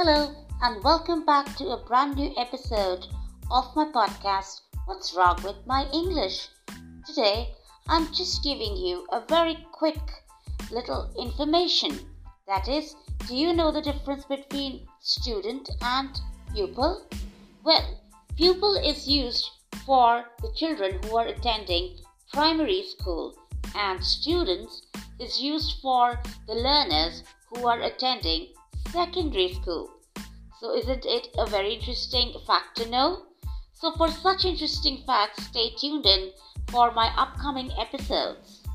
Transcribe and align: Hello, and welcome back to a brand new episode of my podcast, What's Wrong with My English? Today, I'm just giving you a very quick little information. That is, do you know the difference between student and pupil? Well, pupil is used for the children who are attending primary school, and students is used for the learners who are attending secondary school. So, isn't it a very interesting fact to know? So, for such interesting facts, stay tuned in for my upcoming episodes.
Hello, 0.00 0.32
and 0.62 0.84
welcome 0.84 1.26
back 1.26 1.56
to 1.56 1.70
a 1.70 1.84
brand 1.84 2.14
new 2.14 2.32
episode 2.36 3.04
of 3.50 3.74
my 3.74 3.86
podcast, 3.86 4.60
What's 4.84 5.12
Wrong 5.12 5.42
with 5.42 5.56
My 5.66 5.88
English? 5.92 6.50
Today, 7.04 7.48
I'm 7.88 8.06
just 8.14 8.44
giving 8.44 8.76
you 8.76 9.08
a 9.10 9.24
very 9.28 9.66
quick 9.72 9.98
little 10.70 11.10
information. 11.18 11.98
That 12.46 12.68
is, 12.68 12.94
do 13.26 13.34
you 13.34 13.52
know 13.52 13.72
the 13.72 13.82
difference 13.82 14.24
between 14.24 14.86
student 15.00 15.68
and 15.82 16.10
pupil? 16.54 17.04
Well, 17.64 18.00
pupil 18.36 18.76
is 18.76 19.08
used 19.08 19.50
for 19.84 20.26
the 20.40 20.52
children 20.54 21.02
who 21.02 21.16
are 21.16 21.26
attending 21.26 21.96
primary 22.32 22.84
school, 22.84 23.34
and 23.74 24.04
students 24.04 24.82
is 25.18 25.40
used 25.40 25.80
for 25.82 26.20
the 26.46 26.54
learners 26.54 27.24
who 27.48 27.66
are 27.66 27.80
attending 27.80 28.50
secondary 28.92 29.52
school. 29.52 29.90
So, 30.60 30.74
isn't 30.74 31.06
it 31.06 31.28
a 31.38 31.46
very 31.46 31.74
interesting 31.74 32.34
fact 32.46 32.76
to 32.78 32.88
know? 32.88 33.22
So, 33.74 33.92
for 33.92 34.08
such 34.10 34.44
interesting 34.44 35.04
facts, 35.06 35.44
stay 35.46 35.70
tuned 35.78 36.04
in 36.04 36.32
for 36.68 36.90
my 36.90 37.12
upcoming 37.16 37.70
episodes. 37.78 38.67